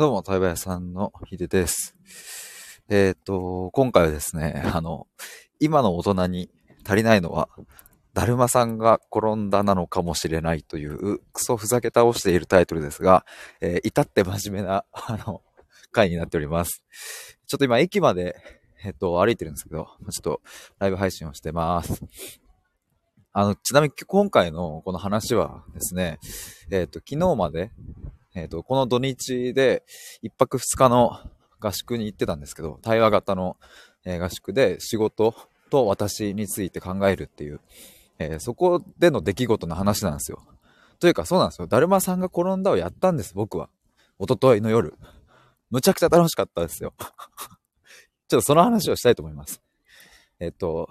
[0.00, 1.94] どうも、対話屋さんのひでです。
[2.88, 5.06] えっ、と、今回はですね、あの、
[5.58, 6.48] 今の大人に
[6.86, 7.50] 足りないのは、
[8.14, 13.26] だるまさんが転んだなのかもしれないという、クソふざけ倒しているタイトルですが、
[13.60, 15.42] えー至って真面目な、あの、
[15.92, 16.82] 回になっております。
[17.46, 18.36] ちょっと今、駅まで、
[18.82, 20.40] えっ、と、歩いてるんですけど、ちょっと、
[20.78, 22.02] ライブ配信をしてます。
[23.34, 26.20] あの、ちなみに今回のこの話はですね、
[26.70, 27.70] えっ、と、昨日まで、
[28.34, 29.84] えっ、と、この土日で
[30.22, 31.18] 一泊二日の
[31.58, 33.56] 合宿に行ってたんですけど、対話型の、
[34.04, 35.34] えー合宿で仕事
[35.70, 37.60] と私について考えるっていう、
[38.18, 40.42] えーそこでの出来事の話なんですよ。
[41.00, 41.66] というかそうなんですよ。
[41.66, 43.68] だるまさんが転んだをやったんです、僕は。
[44.18, 44.94] 一昨日の夜。
[45.70, 46.94] むちゃくちゃ楽しかったですよ。
[48.28, 49.62] ちょっとその話をしたいと思います。
[50.38, 50.88] えっ、と、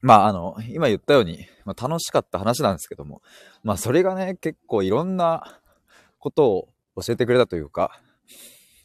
[0.00, 3.22] まあ、あの、今言ったように、まあ、楽しかった話なんですけども、
[3.62, 5.60] まあ、それがね、結構いろんな
[6.26, 8.00] ことを教えてくれたというか、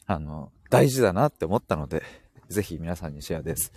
[0.06, 2.04] あの、大事だなって思ったので、
[2.48, 3.72] ぜひ皆さんにシェアです。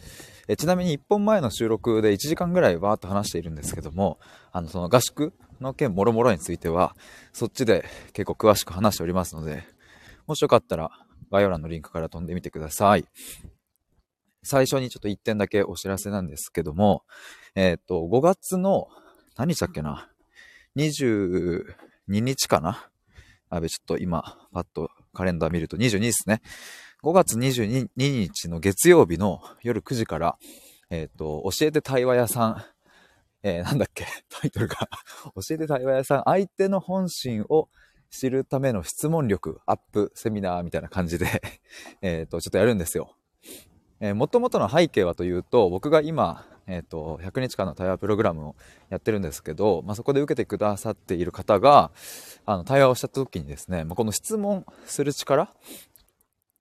[0.48, 4.20] えちなみに1本前の収録で1時間ぐらいバーっと話しているんですけども、
[4.52, 6.96] あの、その合宿の件もろもろについては、
[7.34, 9.64] そっちで結構詳しく話しておりますので、
[10.28, 10.92] もしよかったら
[11.32, 13.06] 概要欄のリンクから飛んでみてください。
[14.44, 17.02] 最初にちょっと1点だけお知らせなんですけども、
[17.56, 18.90] えっ、と、5月の、
[19.38, 20.08] 何日だっけな
[20.78, 21.64] ?22
[22.08, 22.92] 日かな？
[23.50, 26.42] あべ、ちょっと今、パッとカレンダー見ると22ですね。
[27.04, 30.38] 5月22日の月曜日の夜9時から、
[30.90, 32.66] えっ、と、教えて対話屋さん、
[33.44, 34.06] えーなんだっけ？
[34.30, 34.76] タイトルが、
[35.36, 37.70] 教えて対話屋さん、相手の本心を
[38.10, 41.42] 知るための質問力アップセミナーみたいな感じで、
[42.02, 43.16] えっと、ちょっとやるんですよ。
[44.00, 48.56] えー、元々の背景はというと、僕が今、えっ、と、100日間の対話プログラムを
[48.90, 51.92] やってるんですけど、まあ、そこで受けてくださっている方が、
[52.46, 55.54] あの、対話をした時にですね、まあ、この質問する力、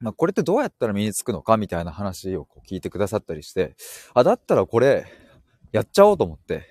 [0.00, 3.76] まあ、これってどうやったら身につくのかみたいな話をこう聞いてくださったりして、
[4.12, 5.06] あ、だったらこれ、
[5.72, 6.64] やっちゃおうと思って、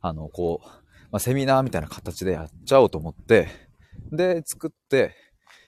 [0.00, 0.66] あの、こう、
[1.10, 3.48] まあ、セミナーみたいな形でやっちゃおうと思って、
[4.12, 5.14] で、作って、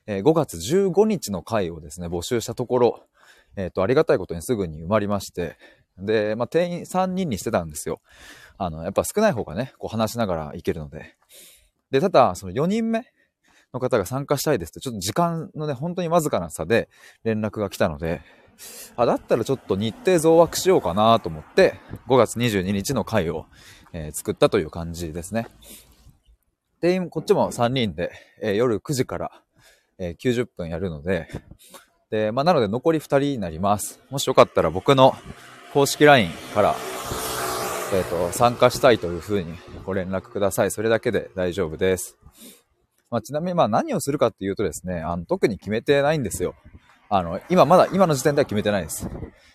[0.07, 3.07] えー5月15日の回をですね、募集したところ、
[3.57, 5.57] えっ、と、ありがたいことにすぐに埋まりまして、
[6.07, 8.01] で、まあ、定員3人にしてたんですよ。
[8.59, 11.17] あの、やっぱ少ない方がね、こう話しながらいけるので。
[11.91, 13.05] で、ただ、その4人目
[13.73, 16.89] の方が参加したいですって、ちょっと時間のね、本当にわずかな差で
[17.25, 18.21] 連絡が来たので、
[18.97, 23.47] あ、だったらちょっと日程増枠しようかなと思って、5月22日の回を、
[23.93, 25.47] えー作ったという感じですね。
[26.81, 28.13] 定員、こっちも3人で、
[28.43, 29.43] えー夜9時から、
[29.99, 31.29] えー90分やるので、
[32.11, 34.01] で、まあ、なので残り2人になります。
[34.11, 35.15] もしよかったら僕の
[35.73, 36.75] 公式 LINE から、
[37.93, 40.73] えっ、と、参加したいというふうにご連絡ください。
[40.73, 42.17] それだけで大丈夫です。
[43.09, 46.57] まあ、ちなみにまあ何をするかっていうとですね、あの、特に決めてないんですよ。
[47.09, 49.09] あの、今まだ、今の時点では決めてないです。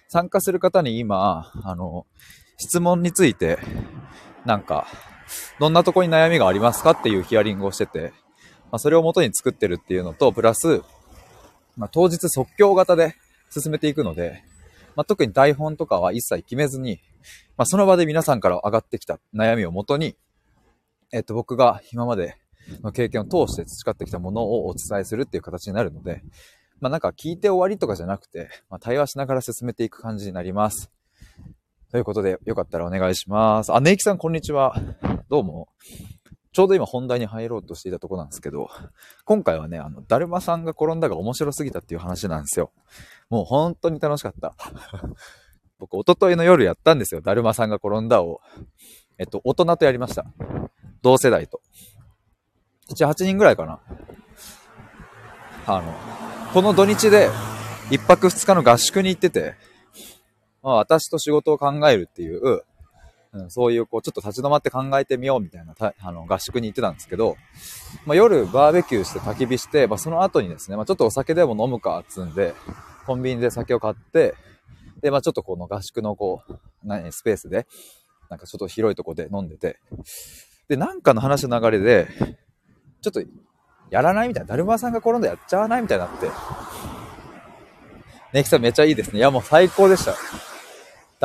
[0.07, 2.05] 参加する方に今、あの、
[2.57, 3.59] 質問について、
[4.45, 4.87] なんか、
[5.59, 8.13] どんなとこに悩みがありますかっていうヒアリングをしてて、
[8.71, 10.81] まあ、それを元に作ってるっていうのと、プラス、
[11.75, 13.15] まあ、当日即興型で
[13.49, 14.43] 進めていくので、
[14.95, 16.99] まあ、特に台本とかは一切決めずに、
[17.57, 20.15] まあ、その場で皆さんから上がってきた悩みをもとに、
[21.11, 22.37] えっと、僕が今まで
[22.83, 26.23] の経験を通して培ってきたものをお伝えするっていう形になるので、
[26.79, 30.91] まあ、なんか聞いて終わりとかじゃなくて、まあ、対話しながら進めていく感じになります。
[31.91, 33.73] ということで、よかったらお願いします。
[33.73, 34.75] あ、ねいきさんこんにちは。
[35.29, 35.69] どうも。
[36.55, 38.69] ちょうど今本題に入ろうとしていたとこなんですけど、
[39.25, 42.71] 今回はね、あの、だるまさんが転んだが面白すぎたっていう話なんですよ。
[43.29, 44.55] もう本当に楽しかった。
[45.79, 47.19] 僕、一昨日の夜やったんですよ。
[47.19, 48.39] だるまさんが転んだを。
[49.17, 50.25] えっと、大人とやりました。
[51.01, 51.59] 同世代と。
[52.89, 53.81] 7、8人ぐらいかな。
[55.67, 55.93] あの、
[56.53, 57.29] この土日で、
[57.91, 59.55] 一泊二日の合宿に行ってて、
[60.63, 62.63] まあ、私と仕事を考えるっていう、
[63.35, 67.35] うん、そういう、こう、ちょっと立ち止まって考えてみようみたいなたあの合宿に行ってたんですけど、
[68.05, 72.53] まあ、夜バーベキューして焚き火して、まあ、その後にですね、まあ、ちょっとお酒でも飲むかっつんで、
[73.05, 74.35] コンビニで酒を買って、
[75.01, 77.67] で、まあ、ちょっとこの合宿のこう、何、スペースで、
[78.29, 79.79] なんかちょっと広いとこで飲んでて、
[80.69, 82.07] で、なんかの話の流れで、
[83.01, 83.21] ちょっと、
[83.91, 86.29] やらないみたいな、だるまさんが転んだやっちゃわないみたいになって、
[88.33, 89.19] ネキさんめっちゃいいですね。
[89.19, 90.15] いや、もう最高でした。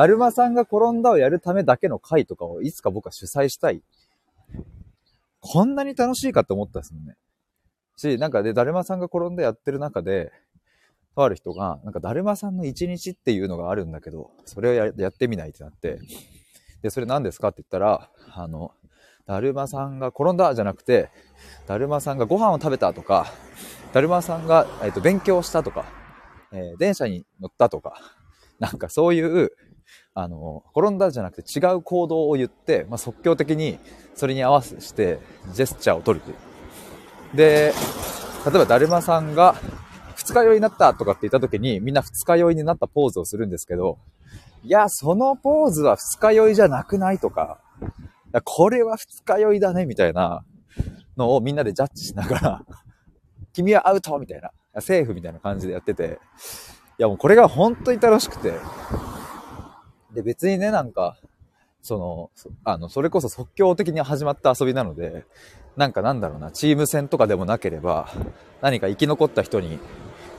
[0.01, 3.83] だるまさんが転んだをやるためだけの会とかをいつか僕は主催したい。
[5.39, 7.17] こんなに楽しいかって思ったんですもんね。
[7.97, 10.31] し、なんかで、だるまさんが転んでやってる中で、
[11.13, 15.99] とある人が、なんかだるまさんの一日っていうのがあるんだけど、それをややってみないってなって、
[16.81, 18.71] で、それ何ですかって言ったら、あの、
[19.27, 21.11] だるまさんが転んだじゃなくて、
[21.67, 23.27] だるまさんがご飯を食べたとか、
[23.93, 25.85] だるまさんが、えっと、勉強したとか、
[26.53, 28.01] えー、電車に乗ったとか、
[28.57, 29.51] なんかそういう、
[30.13, 33.79] あの、転んだじゃなくて違う行動を言って、まあ、即興的に
[34.15, 35.19] それに合わせして
[35.53, 36.37] ジェスチャーを取るという。
[37.37, 37.73] で、
[38.45, 39.55] 例えばだるまさんが
[40.15, 43.97] 二日酔いになったとかって言った時にみんな二日酔いになったポーズをするんですけど、
[44.63, 47.59] いや、そのポーズは二日酔いじゃなくないとか、
[48.43, 50.43] これは二日酔いだねみたいな
[51.17, 52.65] のをみんなでジャッジしながら、
[53.53, 56.19] 君はアウトみたいな、セーフみたいな感じでやってて、
[56.99, 58.53] いやもうこれが本当に楽しくて、
[60.13, 61.17] で別にね、なんか、
[61.81, 65.25] その、あの、それこそ即興的に始まった遊びなので、
[65.77, 68.09] なんかなんだろうな、チーム戦とかでもなければ、
[68.61, 69.79] 何か生き残った人に、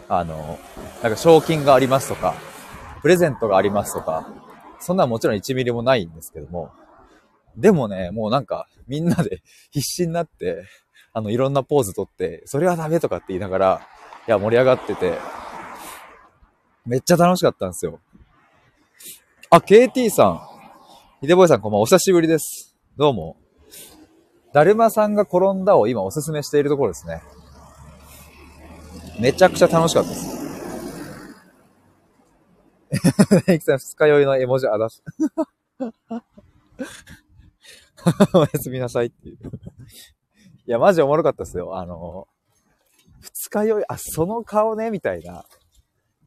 [0.08, 0.58] あの、
[1.02, 2.34] なんか賞金がありますとか、
[3.00, 4.28] プレゼントがありますとか、
[4.78, 6.70] そんなもちろん1ミリもないんですけども、
[7.56, 10.64] でもね、もうなんかみんなで 必死になって、
[11.12, 13.80] あの、いろんなポーズとって、それはダメとかって言いながら、
[14.28, 15.18] いや、盛り上がってて、
[16.86, 18.00] めっちゃ楽しかったんですよ。
[19.54, 20.40] あ、KT さん。
[21.20, 21.82] ひでぼいさんこんばんは。
[21.82, 22.74] お久しぶりです。
[22.96, 23.36] どうも。
[24.54, 27.20] だるまさんが転んだを今おすすめしているところですね。
[29.20, 30.42] めちゃくちゃ楽しかったです。
[33.46, 35.02] ネイキさん二日酔いの絵文字あだす。
[38.32, 39.38] おやすみなさいっていう。
[40.66, 41.76] いや、マジおもろかったですよ。
[41.76, 42.26] あの、
[43.20, 45.44] 二日酔い、あ、その顔ね、みたいな。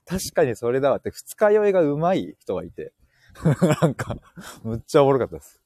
[0.06, 2.94] 確かにそれだわって、二日酔いが上手い人がいて。
[3.82, 4.18] なんか、
[4.64, 5.62] むっちゃおもろかったです。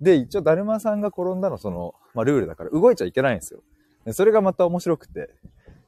[0.00, 3.62] で、一応、だるまさんが転んだの、その、まあ、ルールだから動いちゃいけないんですよ。
[4.04, 5.30] でそれがまた面白くて。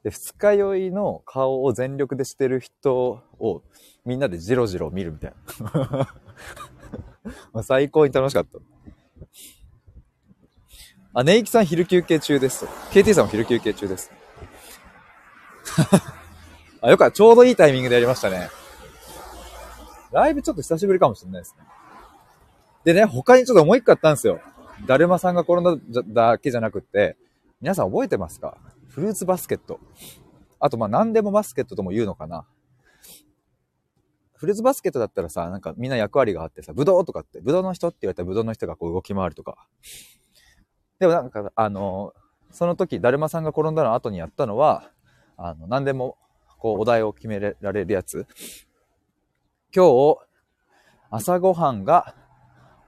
[0.04, 3.62] で、二日酔いの顔を全力でしてる人を
[4.04, 5.70] みんなでジロジロ見るみたいな。
[7.52, 8.58] まあ最高に楽しかった。
[11.14, 12.64] あ、ネイキさん昼休憩中です。
[12.90, 14.10] KT さんも昼休憩中です。
[16.81, 17.12] あ、よかった。
[17.12, 18.50] ちょうどいいタイミングでやりましたね。
[20.12, 21.64] ライブちょっと久しぶりかもしれないですね。
[22.85, 24.41] でね、他にちょっともう一個あったんですよ。
[24.87, 27.17] だるまさんが転んだだけじゃなくって、
[27.61, 28.59] 皆さん覚えてますか？
[28.88, 29.81] フルーツバスケット。
[30.59, 32.44] あと、ま、何でもバスケットとも言うのかな。
[34.35, 39.69] フルーツバスケットだったらさ、なんかみんな役割があってさ、ブドウとかって、ブドウの人って言われたらブドウの人がこう動き回るとか。
[40.99, 42.12] でもなんか、あの、
[42.50, 44.91] その時、だるまさんが転んだの後にやったのは、
[45.37, 46.19] あの、何でも、
[46.59, 48.26] こう、お題を決められるやつ。
[49.74, 50.19] 今日、
[51.10, 52.14] 朝ごはんが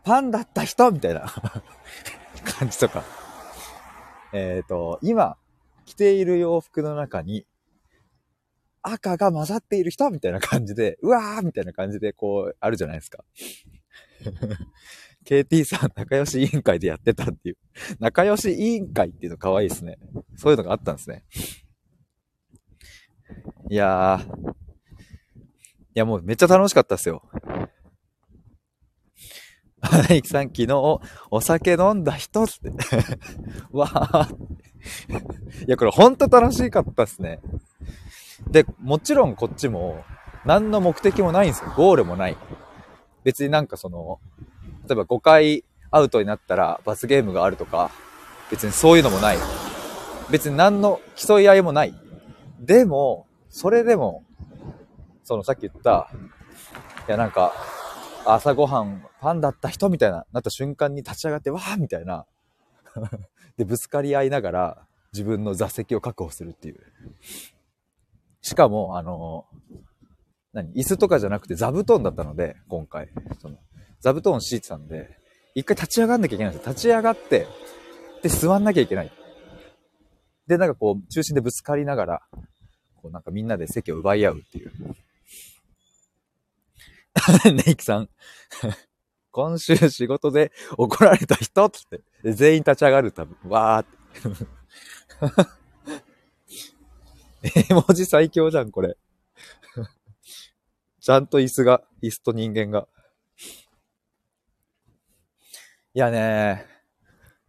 [0.04, 1.25] パンだった人みたいな
[2.58, 3.02] 感じとか。
[4.34, 5.38] えっ、ー、と、今、
[5.86, 7.46] 着ている洋服の中に、
[8.82, 13.25] 赤が混ざっている人みたいな感じで、うわーみたいな感じで、こう、あるじゃないですか。
[15.25, 17.56] KT さん、仲良し委員会でやってたっていう。
[17.98, 19.96] 仲良し委員会っていうの可愛いですね。
[20.37, 21.25] そういうのがあったんですね。
[23.70, 24.63] いやー。
[25.94, 27.23] いや、もうめっちゃ楽しかったですよ。
[29.81, 31.00] 花木さん、昨日、
[31.31, 32.73] お酒飲んだ人って。
[33.70, 34.35] わー。
[35.67, 37.38] いや、これほんと楽しかったっすね。
[38.50, 40.02] で、もちろんこっちも、
[40.44, 41.73] 何の目的もないんですよ。
[41.76, 42.37] ゴールもない。
[43.23, 44.19] 別になんかその、
[44.88, 47.93] 例えば5回アウトになったら罰ゲームがあるとか、
[48.50, 49.37] 別にそういうのもない。
[50.29, 51.94] 別に何の競い合いもない。
[52.58, 54.24] でも、それでも、
[55.25, 56.11] そのさっき言った、
[57.09, 57.52] いやなんか、
[58.26, 62.26] 朝ごはんパンだった人みたいな、なった瞬間に立ち上がって、わーみたいな。
[63.57, 66.81] で、ぶつかり合いながら自分の座席を確保するっていう。
[68.43, 69.47] しかも、あの、
[70.52, 73.09] 何椅子とかじゃなくて座布団だったので、今回。
[73.40, 73.59] その
[74.00, 75.19] 座布団を敷いてたんで、
[75.54, 76.71] 一回立ち上がんなきゃいけないんですよ。
[76.71, 77.47] 立ち上がって、
[78.23, 79.12] で、座んなきゃいけない。
[80.47, 82.23] で、なんかこう、中心でぶつかりながら、
[83.04, 84.73] こうなんかみんなで席を奪い合うっていう。
[87.52, 88.09] ネイキさん。
[89.30, 92.02] 今週仕事で怒られた人って、
[92.33, 93.37] 全員立ち上がる、多分。
[93.50, 93.87] わーっ
[97.42, 97.64] て。
[97.71, 98.97] 絵文字最強じゃん、これ。
[101.00, 102.88] ちゃんと椅子が、椅子と人間が。
[105.97, 106.66] いやね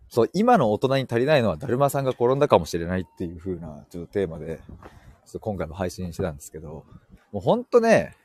[0.09, 6.85] そう、今の大人に足りないのは、だるまさんが転んだかもしれないっていう風な、ちょっとテーマで、ちょっと今回も配信してたんですけど、
[7.31, 8.15] もうほんとね、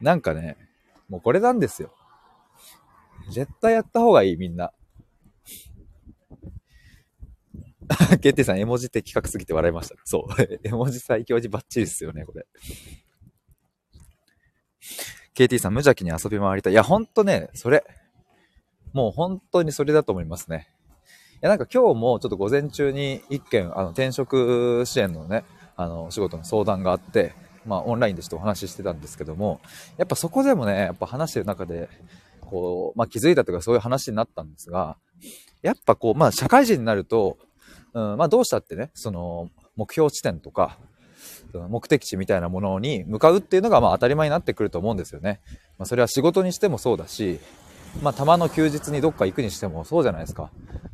[0.00, 0.56] なんかね、
[1.08, 1.92] もうこれなんですよ。
[3.30, 4.72] 絶対やった方がいい、みんな。
[8.20, 9.96] ケッティさん、絵文字的確すぎて笑いました。
[10.04, 10.42] そう。
[10.62, 12.46] 絵文字最強字バッチリっすよね、これ。
[15.34, 16.72] KT さん、無邪気に遊び回りたい。
[16.72, 17.84] いや、ほんとね、それ。
[18.92, 20.68] もう本当にそれだと思いますね。
[21.34, 25.44] いや、なんか今日もちょっと午前中に一件、あの、転職支援のね、
[25.76, 27.34] あの、仕事の相談があって、
[27.66, 29.60] まあ、オンラインでちょっとお話ししてたんですけども、
[29.96, 31.88] やっぱそこでもね、やっぱ話してる中で、
[32.40, 34.96] こう、まあ、気づいたというかそういう話になったんですが、
[35.62, 37.38] やっぱこう、まあ、社会人になると、
[37.92, 40.78] うん、まあ、どうしたってね、その、目標地点とか、
[41.68, 45.40] 目的地みたいなものに向かうっていうのがまあ当たり前になってくると思うんですよね。
[45.78, 47.40] まあ、それは仕事にしてもそうだし、
[48.02, 50.50] まあ、たまの休日にどっか行くにしてもそうじゃないですか。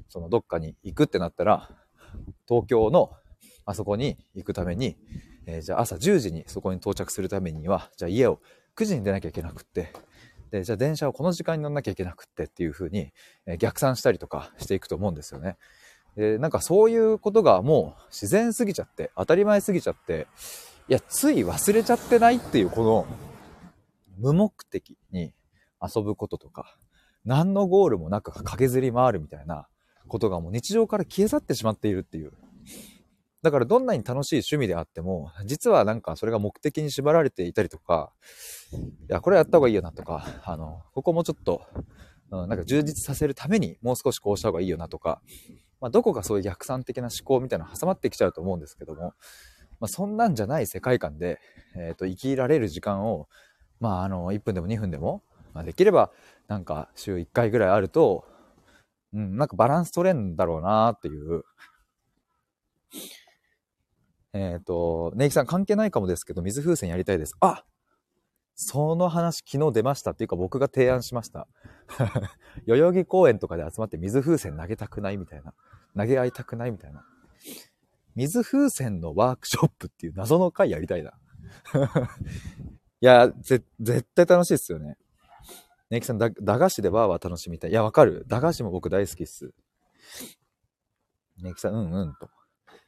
[0.09, 1.71] そのどっかに行くってなったら、
[2.49, 3.11] 東京の
[3.64, 4.97] あそこに行くために、
[5.46, 8.40] えー、じゃあ朝10時にそこに到着するためには、じゃあ家を
[8.76, 9.92] 9時に出なきゃいけなくって、
[10.50, 13.12] で、じゃあ電車をこの時間に乗んなきゃいけなくってっていう風に、
[13.46, 15.56] え、逆算したりとかしていくと思うんですよね。
[16.16, 20.26] で、なんかそういうことがもう自然すぎちゃって、当たり前すぎちゃって、
[20.88, 23.06] いや、つい忘れちゃってないっていうこの
[24.18, 25.32] 無目的に
[25.82, 26.76] 遊ぶこととか、
[27.25, 29.68] 何のゴールもなく駆けずり回るみたいな
[30.08, 32.32] ことがもう日常から消え去ってしまっているっていう。
[33.42, 38.12] だからどんなに楽しい趣味であっても、実はなんかそれが目的に縛られていたりとか、
[38.72, 38.76] い
[39.12, 41.62] や、これやった方がいいよなとか、あの、ここもちょっと、
[42.30, 45.20] うん、なんか充実させるためにもう少しこうした方がいいよなとか、
[45.80, 49.14] まあ、どこかそういう逆算的な思考みたいなの挟まってきちゃうと思うんですけども、
[49.80, 51.40] まあ、そんなんじゃない世界観で、
[51.75, 53.28] えっ、ー、と、生きられる時間を、
[53.80, 56.12] まあ、あの、1分でも2分でも、まあ、できれば、
[56.46, 58.25] なんか、週1回ぐらいあると、
[59.12, 61.42] うん、なんかバランス取れんだろうなっていう。
[64.34, 67.34] えっ、ー、と、ネイキさん関係ないかもですけど、水風船やりたいです。
[67.40, 67.64] あ
[68.54, 71.48] その話昨日出ましたっていうか僕が提案しました。
[72.66, 75.54] 代々木公園とかで集まって水風船投げたくないみたいな。
[75.96, 77.04] 投げ合いたくないみたいな。
[78.14, 81.12] 水風船のワークショップっていう謎の回やりたいな。
[83.00, 84.96] いや、ぜ、絶対楽しいっすよね。
[85.90, 87.70] ネイキさん、駄菓子でバーは楽しみたい。
[87.70, 88.24] いや、わかる。
[88.28, 89.52] 駄菓子も僕大好きっす。
[91.38, 92.30] ネイキさん、うんうんと。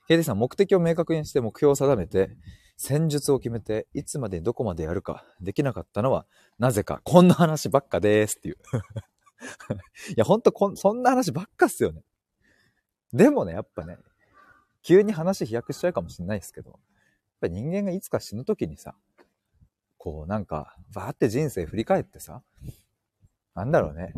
[0.06, 2.30] ケイディさん、目的を明確にして目標を定めて、
[2.76, 6.26] 戦術を決めて、いつまでどこまでやるか、できなかったのは、
[6.58, 8.56] なぜか、こんな話ばっかですっていう。
[10.12, 12.02] いや、ほんとこ、そんな話ばっかっすよね。
[13.12, 13.96] でもね、やっぱね、
[14.82, 16.80] 急に話飛躍しちゃうかもしれないですけど、やっ
[17.42, 18.96] ぱ人間がいつか死ぬ時にさ、
[19.96, 22.42] こうなんか、バーって人生振り返ってさ、
[23.54, 24.12] なんだろうね。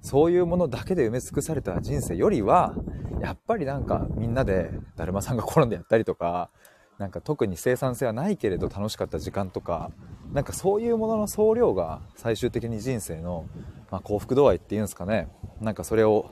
[0.00, 2.74] そういうものだけで埋め尽くされた人生よりは、
[3.20, 6.50] やっぱりなんかみんなでだるまさんが転んでやったりとか、
[6.98, 9.90] なんか特に生産性はないけれど楽しかった時間とか、
[10.32, 13.46] なんかそういうものの総量が最終的に人生の、
[13.90, 15.28] まあ、幸福度合いっていうんですかね。
[15.60, 16.30] なんかそれを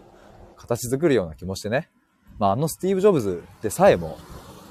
[0.57, 1.91] 形作るような気もしてね。
[2.39, 4.19] まあ、あのスティーブ・ジョブズでさえも、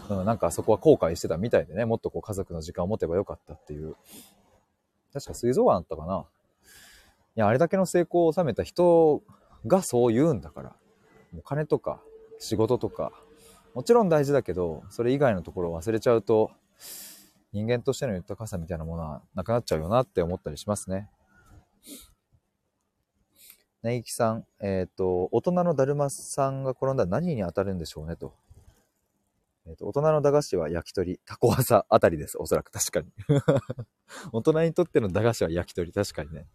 [0.09, 3.95] うん、なんかそこは後悔してたみたいでね、もっとこう家族の時間を持てばよかったっていう。
[5.13, 6.25] 確か水蔵があったかな。
[7.35, 9.21] いや、あれだけの成功を収めた人
[9.65, 10.75] がそう言うんだから。
[11.37, 12.01] お金とか
[12.39, 13.13] 仕事とか、
[13.73, 16.51] もちろん大事だけど、それ以外のところを忘れちゃうと、
[17.53, 21.09] 人間としての豊かさみたいなものはなくなっちゃうよなって思ったりしますね。
[23.83, 28.33] ねいきさん、えっ、ー、と、大人のだるまさんが転んだら何に当たるんでしょうねと。
[29.65, 32.37] えっ、ー、と、大人の駄菓子は焼き鳥、タコワサあたりです。
[32.37, 33.07] おそらく確かに。
[34.31, 36.47] 大人にとっての駄菓子は焼き鳥、確かにね。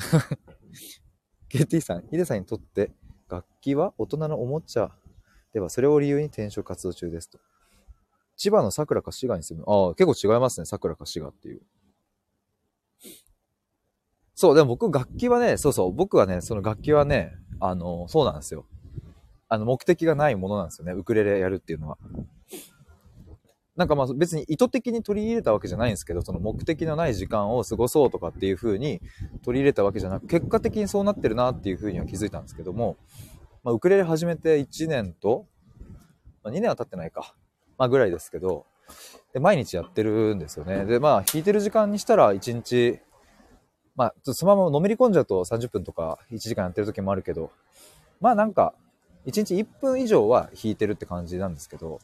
[1.50, 2.92] KT さん、ヒデさんにとって
[3.28, 4.92] 楽器は大人のおもちゃ
[5.52, 7.38] では、それを理由に転職活動中ですと。
[8.36, 9.64] 千葉の桜か滋賀に住む。
[9.66, 10.66] ああ、結構違いますね。
[10.66, 11.60] 桜か滋賀っていう。
[14.34, 18.66] そう、でも僕楽器はね、そうそう、僕はね、その楽器はね、あの、そうなんですよ。
[19.48, 20.92] あの、目的がないものなんですよね。
[20.92, 21.98] ウクレレやるっていうのは。
[23.80, 29.00] なんかまあ別に意図的に取り入れたわけじゃないんですけど、その目的のない時間を過ごそうとかっていう風に
[29.42, 32.98] 取り入れたわけじゃなく、結果的にそうなってるなっていう風には気づいたんですけども、
[33.64, 35.46] まあ、ウクレレ始めて1年と、
[36.44, 37.34] まあ、2年は経ってないか、
[37.78, 38.66] まあぐらいですけど、
[39.32, 40.84] で毎日やってるんですよね。
[40.84, 43.00] で、まあ弾いてる時間にしたら1日
[43.96, 47.50] まあ、そのままのめり込んじゃうと30分とか1時間やってる時もあるけど、
[48.20, 48.74] まあなんか、
[49.26, 52.00] 1日1分以上は弾いてるって感じなんですけど、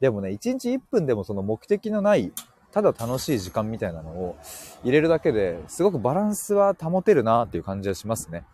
[0.00, 2.32] でもね、1日1分でもその目的のない、
[2.72, 4.36] ただ楽しい時間みたいなのを
[4.84, 8.44] 入れるだけですごくバランスは保てるなっていう感じはしますね。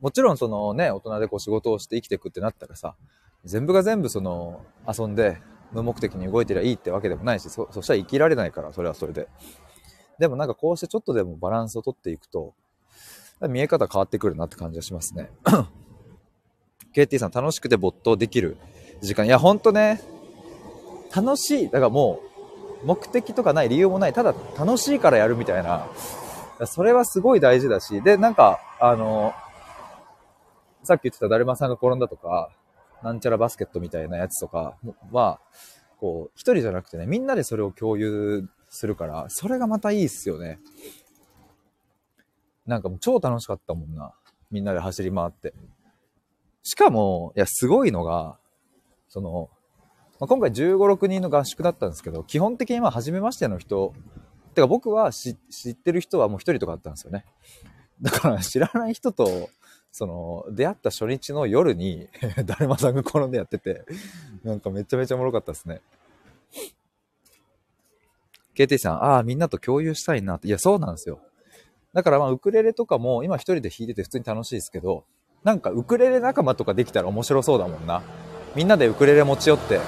[0.00, 2.96] もちろんそのね、大人でこう仕事をして生きていくってなったらさ、
[3.44, 5.40] 全部が全部その遊んで
[5.72, 9.28] 無目的に動いてりゃいいってわけでもないし、そ、そしたら生きられないから、それはそれで。
[10.18, 12.54] でもなんかこうしてちょっとでもバランスをとっていくと、
[13.48, 15.30] 見え方変わってくるなって感じがしますね。
[16.94, 18.56] KT さん楽しくて没頭できる
[19.00, 19.26] 時間。
[19.26, 20.00] いや、ほんとね、
[21.14, 21.64] 楽しい。
[21.66, 22.20] だからも
[22.82, 24.12] う、目的とかない、理由もない。
[24.12, 25.86] ただ楽しいからやるみたいな。
[26.66, 28.00] それはすごい大事だし。
[28.02, 29.34] で、なんか、あの、
[30.82, 32.50] さっき言ってただるまさんが転んだとか、
[33.02, 34.76] なんちゃらバスケットみたいなやつとか
[35.10, 35.40] は、
[35.98, 40.60] こう、一人じゃなくてね、みんなでそれを共有するから、それがまたいいっすよね。
[42.66, 44.12] なんかもう超楽しかったもんな。
[44.50, 45.54] みんなで走り回って。
[46.62, 48.38] しかも、いや、すごいのが、
[49.08, 49.50] その、
[50.18, 53.94] まあ、今回15、6人の合宿だったんですけど、基本的にまあ、初めましての人、
[54.54, 55.36] てか僕は知
[55.68, 57.24] ってる人はもう一人とかだったんですよね。
[58.00, 59.50] だから知らない人と、
[59.92, 62.08] その、出会った初日の夜に
[62.44, 63.84] だるまさんが転んでやってて、
[64.44, 65.80] なんかめちゃめちゃおもろかったですね。
[68.54, 70.48] KT さん、ああ、みんなと共有したいなって。
[70.48, 71.20] いや、そうなんですよ。
[71.92, 75.04] だからまあ、ウクレレとかも今一人で弾いてて普通に楽しいですけど、
[75.44, 78.02] なんかウクレレ仲間とかできたら面白そうだもんな。
[78.54, 79.80] みんなでウクレレ持ち寄って、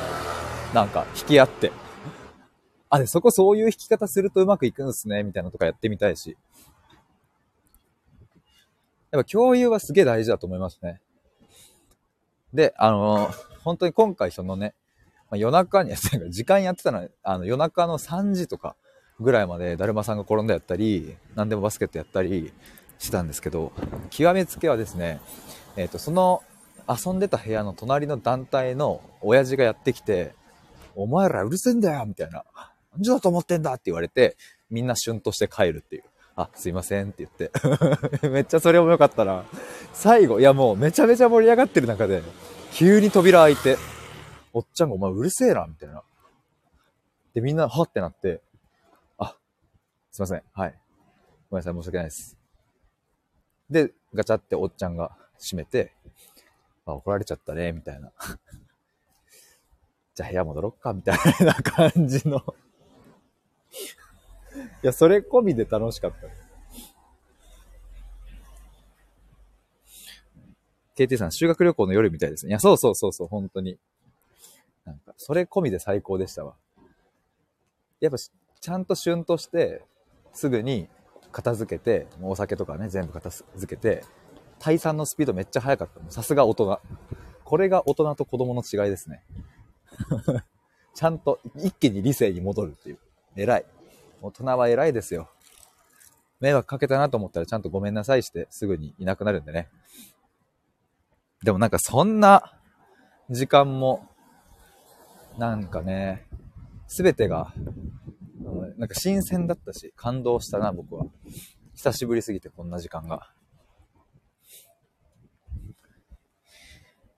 [0.74, 1.72] なんか弾き合って。
[2.90, 6.36] あ、で、そこそういう弾き方するとうまくいくんすね、みたいなとかやってみたいし。
[9.10, 11.00] やっぱ共有はすげえ大事だと思いますね。
[12.52, 14.74] で、あのー、本当に今回そのね、
[15.30, 15.94] まあ、夜中に、
[16.30, 18.76] 時間やってたのは、あの夜中の3時とか、
[19.20, 22.52] ぐらいまでだるまさんが転んだやったり、何でもバスケットやったり
[22.98, 23.72] したんですけど、
[24.10, 25.20] 極めつけはですね、
[25.76, 26.42] えっ、ー、と、その
[26.88, 30.34] 遊んでた部屋の隣の団体の親父がやってきて、
[30.98, 32.44] お前らうるせえんだよみたいな。
[32.92, 34.36] 何時だと思ってんだって言われて、
[34.68, 36.04] みんなシュンとして帰るっていう。
[36.34, 37.50] あ、すいませんって言って
[38.28, 39.44] めっちゃそれもよかったな。
[39.92, 42.22] 最後、いやもうめちゃめちゃ盛り上がってる中で、
[42.72, 43.76] 急に扉開いて、
[44.52, 46.02] おっちゃんがお前うるせえな、みたいな。
[47.32, 48.40] で、みんな、はってなって、
[49.18, 49.36] あ
[50.10, 50.42] すいません。
[50.52, 50.74] はい。
[51.48, 52.36] ごめんなさい、申し訳ないです。
[53.70, 55.92] で、ガチャっておっちゃんが閉めて、
[56.86, 58.10] あ、怒られちゃったね、みたいな。
[60.18, 62.42] じゃあ部屋戻ろっか、みたいな感じの
[64.82, 66.26] いや、それ込みで楽しかった。
[70.96, 72.50] KT さん、修学旅行の夜みたいですね。
[72.50, 73.78] いや、そうそうそうそう、本当に。
[74.84, 76.56] なんか、それ込みで最高でしたわ。
[78.00, 79.84] やっぱ、ちゃんと旬として、
[80.32, 80.88] すぐに
[81.30, 84.02] 片付けて、もうお酒とかね、全部片付けて、
[84.58, 86.10] 退散のスピードめっちゃ速かった。
[86.10, 86.80] さすが大人。
[87.44, 89.22] これが大人と子供の違いですね。
[90.94, 92.98] ちゃんと一気に理性に戻るっていう。
[93.36, 93.64] 偉い。
[94.20, 95.30] 大人は偉いですよ。
[96.40, 99.68] 迷惑かけたなと思ったらちゃんとごめんなさいしてすぐにいなくなるんでね。
[101.42, 102.58] でもなんかそんな
[103.30, 104.08] 時間も、
[105.36, 106.26] なんかね、
[106.88, 107.52] すべてが
[108.76, 111.06] なんか新鮮だったし、感動したな、僕は。
[111.74, 113.30] 久しぶりすぎて、こんな時間が。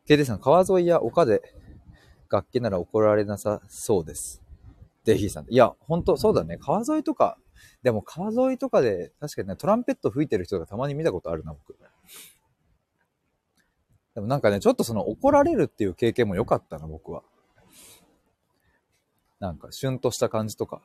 [0.08, 1.54] KD さん、川沿いや丘で
[2.30, 4.42] 楽器なら怒られなさそうです。
[5.04, 5.46] デヒーさん。
[5.48, 6.58] いや、ほんと、そうだね。
[6.58, 7.38] 川沿いとか、
[7.82, 11.76] でも川沿いとかで、確かにね、トランペット吹いてる人がたまに見たことあるな、僕。
[14.14, 17.22] でもなんかね、ちょっとその怒られるっていう経験も良かったな、僕は。
[19.38, 20.82] なんか、シュンとした感じとか。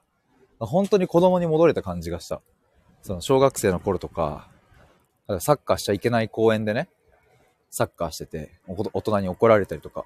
[0.59, 2.41] 本当に子供に戻れた感じがした。
[3.01, 4.49] その小学生の頃とか、
[5.39, 6.87] サッカーしちゃいけない公園でね、
[7.69, 10.05] サッカーしてて、大人に怒られたりとか。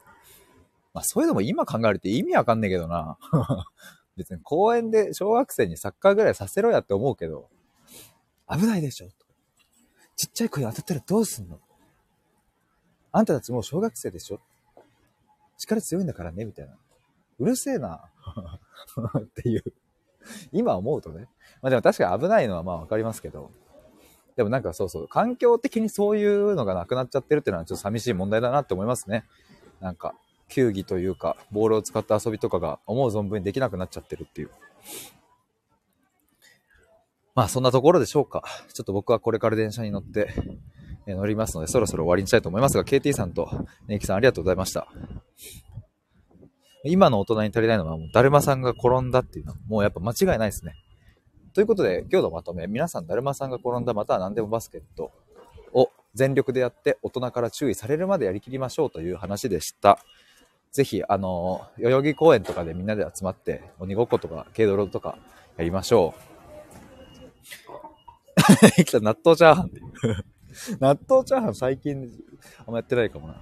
[0.93, 3.17] まあそういうのも今考えると意味わかんねえけどな。
[4.17, 7.49] 別に公園で小学生にサッカーぐらいさせろやって思うけど、
[8.49, 9.07] 危ないでしょ
[10.17, 11.59] ちっちゃい声当たったらどうすんの？
[13.11, 14.39] あんたたちもう小学生でしょ？
[15.57, 16.75] 力強いんだからねみたいな。
[17.39, 18.03] うるせえな
[19.17, 19.63] っていう
[20.51, 21.27] 今思うとね。
[21.61, 23.51] まあでも確かに危ないのはまあわかりますけど。
[24.35, 29.25] でもなんかそうそう、環境的にそういうのがなくなっちゃってるっていうのはちょっと寂しい問題だなって思いますね。
[29.81, 30.15] なんか、
[30.49, 34.49] 球技というか、ボールを使った遊びとかが思う存分にできなくなっちゃってるっていう。
[37.35, 38.43] まあそんなところでしょうか。
[38.73, 40.33] ちょっと僕はこれから電車に乗って
[41.07, 43.49] 乗りますので、そろそろ終わりにしたいと思いますが、KT さんと
[43.87, 44.87] ネキさんありがとうございました。
[46.85, 50.75] 今の大人に足りないのは、もう、だるまさんが転んだっていうのは、もうやっぱ間違いないですね。
[51.53, 55.11] ということで、今日のまとめ、皆さん、だるまさんが転んだ、または何でもバスケット
[55.73, 59.99] を全力でやって、大人から注意されるまでやりきりましょうという話でした。
[60.71, 65.17] ぜひ、あの、代々木公園とかでみんなで集まって、鬼ごっことか、軽泥とか
[65.57, 66.29] やりましょう。
[68.85, 70.25] 来た、納豆チャーハンっていう。
[70.79, 72.09] 納豆チャーハン最近
[72.65, 73.35] あんまやってないかもな。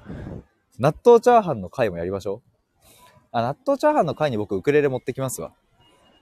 [0.80, 2.50] 納豆チャーハンの回もやりましょう。
[3.32, 5.54] あ、納豆チャーハンの回に僕ウクレレ持ってきますわ。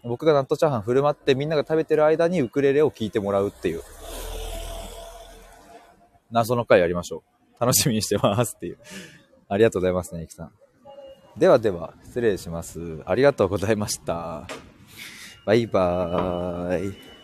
[0.03, 3.81] 僕が納豆チャーハン振る舞ってみんなが食べてる間にウクレレを聴いてもらうっていう。
[6.31, 7.23] 謎の回やりましょ
[7.57, 7.61] う。
[7.61, 8.77] 楽しみにしてますっていう。
[9.47, 10.51] ありがとうございますね、いきさん。
[11.37, 13.01] ではでは、失礼します。
[13.05, 14.47] ありがとうございました。
[15.45, 17.14] バイバーイ。